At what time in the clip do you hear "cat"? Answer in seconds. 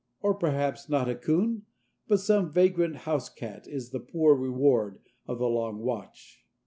3.29-3.67